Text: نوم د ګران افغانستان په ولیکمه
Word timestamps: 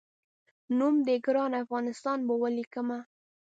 نوم 0.77 0.95
د 1.07 1.09
ګران 1.25 1.51
افغانستان 1.63 2.17
په 2.27 2.33
ولیکمه 2.43 2.99